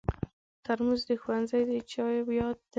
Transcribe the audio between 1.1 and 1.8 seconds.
ښوونځي د